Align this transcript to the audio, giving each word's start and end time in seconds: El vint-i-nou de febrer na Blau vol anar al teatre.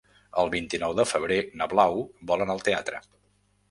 El 0.43 0.47
vint-i-nou 0.55 0.95
de 1.01 1.05
febrer 1.11 1.39
na 1.61 1.71
Blau 1.77 2.03
vol 2.33 2.47
anar 2.49 2.61
al 2.61 2.69
teatre. 2.71 3.09